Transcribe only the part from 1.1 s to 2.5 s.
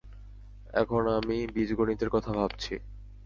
আমি বীজগণিতের কথা